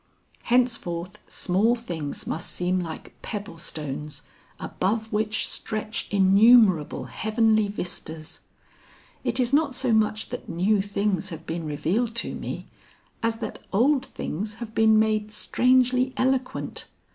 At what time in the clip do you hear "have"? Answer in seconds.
11.29-11.45, 14.55-14.73